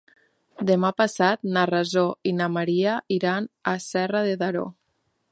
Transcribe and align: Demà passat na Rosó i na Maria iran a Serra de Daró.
Demà 0.67 0.89
passat 1.01 1.43
na 1.57 1.65
Rosó 1.71 2.05
i 2.29 2.33
na 2.37 2.47
Maria 2.53 2.95
iran 3.17 3.49
a 3.73 3.75
Serra 3.89 4.23
de 4.29 4.33
Daró. 4.45 4.65